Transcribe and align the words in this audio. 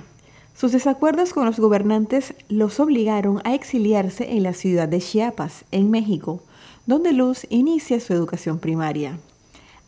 Sus 0.55 0.71
desacuerdos 0.71 1.33
con 1.33 1.45
los 1.45 1.59
gobernantes 1.59 2.33
los 2.47 2.79
obligaron 2.79 3.41
a 3.43 3.53
exiliarse 3.53 4.37
en 4.37 4.43
la 4.43 4.53
ciudad 4.53 4.87
de 4.87 5.01
Chiapas, 5.01 5.65
en 5.73 5.91
México, 5.91 6.41
donde 6.87 7.13
Luz 7.13 7.45
inicia 7.49 7.99
su 7.99 8.13
educación 8.13 8.57
primaria. 8.57 9.19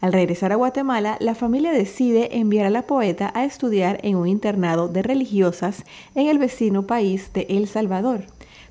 Al 0.02 0.14
regresar 0.14 0.52
a 0.52 0.56
Guatemala, 0.56 1.18
la 1.20 1.34
familia 1.34 1.72
decide 1.72 2.38
enviar 2.38 2.68
a 2.68 2.70
la 2.70 2.84
poeta 2.84 3.32
a 3.34 3.44
estudiar 3.44 4.00
en 4.04 4.16
un 4.16 4.28
internado 4.28 4.88
de 4.88 5.02
religiosas 5.02 5.84
en 6.14 6.28
el 6.28 6.38
vecino 6.38 6.86
país 6.86 7.34
de 7.34 7.48
El 7.50 7.68
Salvador, 7.68 8.26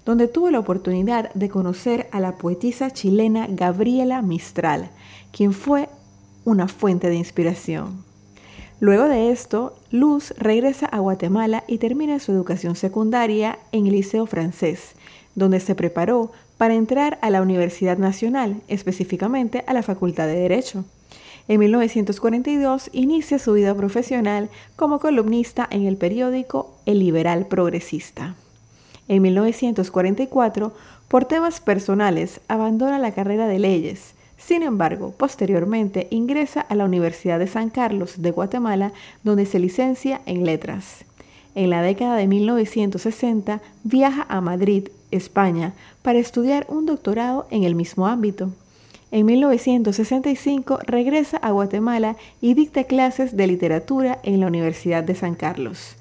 donde 0.06 0.28
tuvo 0.28 0.50
la 0.50 0.58
oportunidad 0.58 1.32
de 1.34 1.48
conocer 1.48 2.08
a 2.12 2.20
la 2.20 2.36
poetisa 2.36 2.90
chilena 2.90 3.46
Gabriela 3.48 4.22
Mistral, 4.22 4.90
quien 5.32 5.52
fue 5.52 5.88
una 6.44 6.68
fuente 6.68 7.10
de 7.10 7.16
inspiración. 7.16 8.04
Luego 8.80 9.08
de 9.08 9.30
esto, 9.30 9.74
Luz 9.90 10.32
regresa 10.38 10.86
a 10.86 11.00
Guatemala 11.00 11.64
y 11.66 11.78
termina 11.78 12.20
su 12.20 12.32
educación 12.32 12.76
secundaria 12.76 13.58
en 13.72 13.86
el 13.86 13.92
Liceo 13.92 14.24
Francés, 14.26 14.94
donde 15.34 15.60
se 15.60 15.74
preparó 15.74 16.30
para 16.58 16.74
entrar 16.74 17.18
a 17.22 17.30
la 17.30 17.40
Universidad 17.40 17.96
Nacional, 17.96 18.60
específicamente 18.68 19.64
a 19.66 19.72
la 19.72 19.82
Facultad 19.82 20.26
de 20.26 20.34
Derecho. 20.34 20.84
En 21.46 21.60
1942 21.60 22.90
inicia 22.92 23.38
su 23.38 23.54
vida 23.54 23.74
profesional 23.74 24.50
como 24.76 24.98
columnista 24.98 25.66
en 25.70 25.86
el 25.86 25.96
periódico 25.96 26.74
El 26.84 26.98
Liberal 26.98 27.46
Progresista. 27.46 28.34
En 29.08 29.22
1944, 29.22 30.74
por 31.08 31.24
temas 31.24 31.60
personales, 31.60 32.42
abandona 32.48 32.98
la 32.98 33.12
carrera 33.12 33.48
de 33.48 33.58
leyes. 33.58 34.12
Sin 34.36 34.62
embargo, 34.62 35.14
posteriormente 35.16 36.06
ingresa 36.10 36.60
a 36.60 36.74
la 36.74 36.84
Universidad 36.84 37.38
de 37.38 37.46
San 37.46 37.70
Carlos 37.70 38.20
de 38.20 38.30
Guatemala, 38.30 38.92
donde 39.24 39.46
se 39.46 39.58
licencia 39.58 40.20
en 40.26 40.44
letras. 40.44 41.06
En 41.54 41.70
la 41.70 41.80
década 41.80 42.16
de 42.16 42.26
1960 42.26 43.62
viaja 43.84 44.26
a 44.28 44.40
Madrid, 44.42 44.88
España, 45.10 45.74
para 46.02 46.18
estudiar 46.18 46.66
un 46.68 46.86
doctorado 46.86 47.46
en 47.50 47.64
el 47.64 47.74
mismo 47.74 48.06
ámbito. 48.06 48.50
En 49.10 49.24
1965 49.26 50.80
regresa 50.86 51.38
a 51.38 51.50
Guatemala 51.50 52.16
y 52.40 52.54
dicta 52.54 52.84
clases 52.84 53.36
de 53.36 53.46
literatura 53.46 54.18
en 54.22 54.40
la 54.40 54.46
Universidad 54.46 55.02
de 55.02 55.14
San 55.14 55.34
Carlos. 55.34 55.96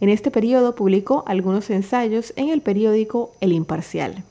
En 0.00 0.08
este 0.08 0.30
periodo 0.30 0.74
publicó 0.74 1.24
algunos 1.26 1.70
ensayos 1.70 2.32
en 2.36 2.48
el 2.48 2.60
periódico 2.60 3.32
El 3.40 3.52
Imparcial. 3.52 4.24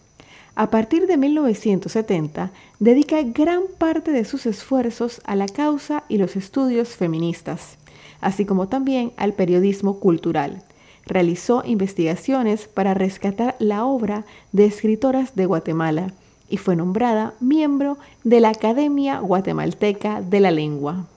A 0.56 0.70
partir 0.70 1.08
de 1.08 1.16
1970, 1.16 2.52
dedica 2.80 3.22
gran 3.24 3.62
parte 3.78 4.12
de 4.12 4.26
sus 4.26 4.46
esfuerzos 4.46 5.22
a 5.24 5.36
la 5.36 5.48
causa 5.48 6.04
y 6.10 6.18
los 6.18 6.36
estudios 6.36 6.90
feministas, 6.90 7.78
así 8.20 8.46
como 8.46 8.68
también 8.68 9.14
al 9.16 9.34
periodismo 9.34 10.00
cultural. 10.00 10.64
Realizó 11.10 11.64
investigaciones 11.66 12.68
para 12.68 12.94
rescatar 12.94 13.56
la 13.58 13.84
obra 13.84 14.26
de 14.52 14.66
escritoras 14.66 15.36
de 15.36 15.48
Guatemala, 15.48 16.14
y 16.48 16.58
fue 16.58 16.76
nombrada 16.76 17.34
miembro 17.40 17.98
de 18.24 18.40
la 18.40 18.50
Academia 18.50 19.20
Guatemalteca 19.20 20.22
de 20.22 20.40
la 20.40 20.52
Lengua. 20.52 21.08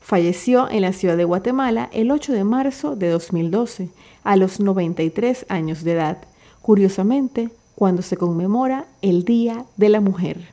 Falleció 0.00 0.70
en 0.70 0.80
la 0.80 0.94
ciudad 0.94 1.18
de 1.18 1.24
Guatemala 1.24 1.90
el 1.92 2.10
8 2.10 2.32
de 2.32 2.44
marzo 2.44 2.96
de 2.96 3.10
2012, 3.10 3.90
a 4.24 4.36
los 4.36 4.60
93 4.60 5.44
años 5.50 5.84
de 5.84 5.92
edad, 5.92 6.18
curiosamente 6.62 7.50
cuando 7.74 8.00
se 8.00 8.16
conmemora 8.16 8.86
el 9.02 9.26
Día 9.26 9.66
de 9.76 9.90
la 9.90 10.00
Mujer. 10.00 10.48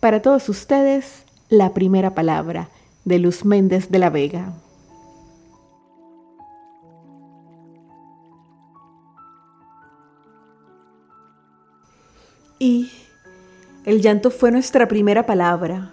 Para 0.00 0.22
todos 0.22 0.48
ustedes, 0.48 1.24
la 1.50 1.74
primera 1.74 2.14
palabra 2.14 2.70
de 3.04 3.18
Luz 3.18 3.44
Méndez 3.44 3.90
de 3.90 3.98
la 3.98 4.08
Vega. 4.08 4.54
Y 12.58 12.90
el 13.84 14.00
llanto 14.00 14.30
fue 14.30 14.50
nuestra 14.50 14.88
primera 14.88 15.26
palabra, 15.26 15.92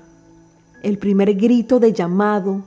el 0.84 0.98
primer 0.98 1.34
grito 1.36 1.80
de 1.80 1.94
llamado 1.94 2.64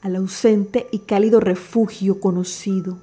al 0.00 0.16
ausente 0.16 0.88
y 0.90 1.00
cálido 1.00 1.40
refugio 1.40 2.20
conocido, 2.20 2.98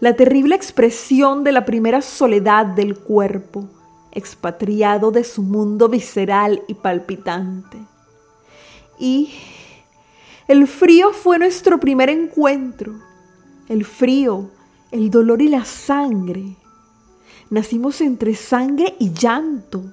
la 0.00 0.14
terrible 0.14 0.54
expresión 0.54 1.44
de 1.44 1.52
la 1.52 1.64
primera 1.64 2.02
soledad 2.02 2.66
del 2.66 2.98
cuerpo, 2.98 3.68
expatriado 4.12 5.10
de 5.10 5.24
su 5.24 5.42
mundo 5.42 5.88
visceral 5.88 6.62
y 6.66 6.74
palpitante. 6.74 7.78
Y 8.98 9.30
el 10.48 10.66
frío 10.66 11.12
fue 11.12 11.38
nuestro 11.38 11.78
primer 11.78 12.08
encuentro, 12.10 12.94
el 13.68 13.84
frío, 13.84 14.50
el 14.90 15.10
dolor 15.10 15.42
y 15.42 15.48
la 15.48 15.64
sangre. 15.64 16.56
Nacimos 17.50 18.00
entre 18.00 18.34
sangre 18.34 18.94
y 18.98 19.12
llanto 19.12 19.84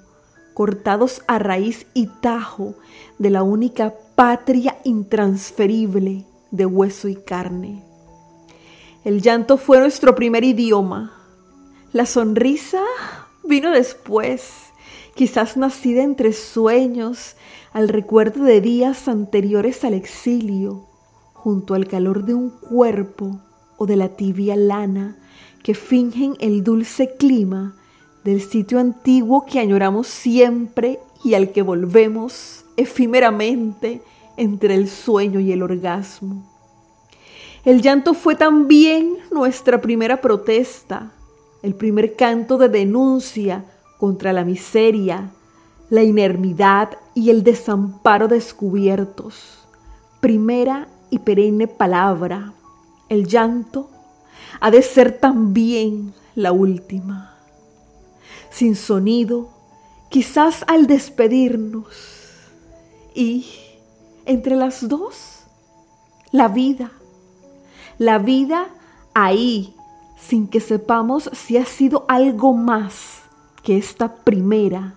cortados 0.54 1.22
a 1.28 1.38
raíz 1.38 1.86
y 1.94 2.08
tajo 2.08 2.76
de 3.20 3.30
la 3.30 3.44
única 3.44 3.94
patria 4.16 4.78
intransferible 4.84 6.26
de 6.52 6.66
hueso 6.66 7.08
y 7.08 7.16
carne. 7.16 7.84
El 9.04 9.22
llanto 9.22 9.58
fue 9.58 9.80
nuestro 9.80 10.16
primer 10.16 10.44
idioma. 10.44 11.14
La 11.94 12.06
sonrisa 12.06 12.82
vino 13.44 13.72
después, 13.72 14.50
quizás 15.14 15.58
nacida 15.58 16.04
entre 16.04 16.34
sueños, 16.34 17.36
al 17.72 17.90
recuerdo 17.90 18.44
de 18.44 18.62
días 18.62 19.08
anteriores 19.08 19.84
al 19.84 19.94
exilio, 19.94 20.88
junto 21.34 21.74
al 21.74 21.88
calor 21.88 22.26
de 22.26 22.34
un 22.34 22.50
cuerpo 22.50 23.42
o 23.78 23.86
de 23.86 23.98
la 23.98 24.10
tibia 24.10 24.56
lana 24.56 25.18
que 25.66 25.74
fingen 25.74 26.36
el 26.40 26.64
dulce 26.64 27.16
clima 27.16 27.74
del 28.24 28.44
sitio 28.44 28.78
antiguo 28.78 29.48
que 29.48 29.60
añoramos 29.60 30.06
siempre 30.06 31.00
y 31.24 31.34
al 31.34 31.52
que 31.52 31.64
volvemos 31.64 32.66
efímeramente 32.78 34.04
entre 34.38 34.76
el 34.76 34.88
sueño 34.88 35.40
y 35.40 35.52
el 35.52 35.64
orgasmo. 35.64 36.44
El 37.64 37.82
llanto 37.82 38.14
fue 38.14 38.36
también 38.36 39.18
nuestra 39.32 39.82
primera 39.82 40.22
protesta, 40.22 41.12
el 41.64 41.74
primer 41.74 42.16
canto 42.16 42.60
de 42.60 42.70
denuncia 42.70 43.66
contra 43.98 44.34
la 44.34 44.46
miseria, 44.46 45.32
la 45.90 46.04
inermidad 46.04 46.92
y 47.16 47.32
el 47.32 47.44
desamparo 47.44 48.28
descubiertos. 48.28 49.66
Primera 50.20 50.90
y 51.10 51.18
perenne 51.18 51.68
palabra, 51.68 52.54
el 53.10 53.26
llanto 53.26 53.90
ha 54.60 54.72
de 54.72 54.82
ser 54.82 55.20
también 55.20 56.14
la 56.36 56.52
última 56.52 57.36
sin 58.56 58.78
sonido, 58.78 59.50
quizás 60.10 60.64
al 60.68 60.88
despedirnos. 60.88 61.88
Y 63.14 63.46
entre 64.26 64.56
las 64.56 64.88
dos, 64.88 65.44
la 66.32 66.48
vida. 66.48 66.92
La 67.98 68.18
vida 68.18 68.68
ahí, 69.14 69.76
sin 70.18 70.48
que 70.48 70.62
sepamos 70.62 71.30
si 71.34 71.58
ha 71.58 71.66
sido 71.66 72.06
algo 72.08 72.54
más 72.54 73.24
que 73.62 73.78
esta 73.78 74.16
primera 74.16 74.96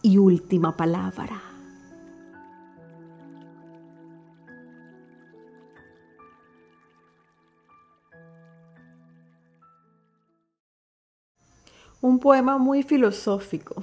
y 0.00 0.16
última 0.16 0.74
palabra. 0.74 1.45
Un 12.06 12.20
poema 12.20 12.56
muy 12.56 12.84
filosófico. 12.84 13.82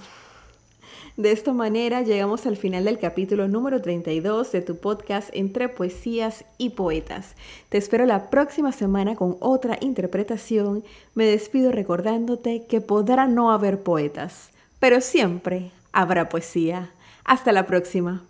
De 1.18 1.34
esta 1.34 1.52
manera 1.52 2.04
llegamos 2.04 2.46
al 2.46 2.56
final 2.56 2.86
del 2.86 2.98
capítulo 2.98 3.50
número 3.50 3.82
32 3.82 4.50
de 4.54 4.62
tu 4.62 4.78
podcast 4.78 5.28
Entre 5.34 5.68
Poesías 5.68 6.46
y 6.58 6.70
Poetas. 6.70 7.36
Te 7.68 7.78
espero 7.78 8.06
la 8.06 8.30
próxima 8.30 8.72
semana 8.72 9.18
con 9.18 9.36
otra 9.42 9.78
interpretación. 9.82 10.86
Me 11.16 11.26
despido 11.26 11.74
recordándote 11.74 12.66
que 12.66 12.80
podrá 12.80 13.28
no 13.28 13.52
haber 13.52 13.84
poetas, 13.84 14.52
pero 14.80 15.02
siempre 15.02 15.72
habrá 15.92 16.30
poesía. 16.30 16.92
Hasta 17.26 17.52
la 17.52 17.66
próxima. 17.66 18.24